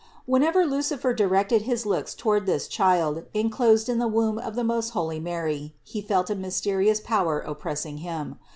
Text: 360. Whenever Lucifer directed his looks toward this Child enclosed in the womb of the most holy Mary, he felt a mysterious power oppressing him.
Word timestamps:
360. 0.25 0.31
Whenever 0.31 0.65
Lucifer 0.75 1.13
directed 1.13 1.61
his 1.61 1.85
looks 1.85 2.15
toward 2.15 2.47
this 2.47 2.67
Child 2.67 3.25
enclosed 3.35 3.87
in 3.87 3.99
the 3.99 4.07
womb 4.07 4.39
of 4.39 4.55
the 4.55 4.63
most 4.63 4.89
holy 4.97 5.19
Mary, 5.19 5.75
he 5.83 6.01
felt 6.01 6.31
a 6.31 6.35
mysterious 6.35 6.99
power 6.99 7.39
oppressing 7.39 7.97
him. 7.97 8.39